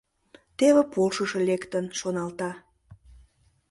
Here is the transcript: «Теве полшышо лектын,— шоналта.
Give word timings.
«Теве 0.57 0.83
полшышо 0.93 1.39
лектын,— 1.47 1.85
шоналта. 1.99 2.51